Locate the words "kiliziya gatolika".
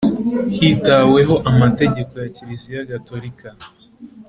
2.35-3.49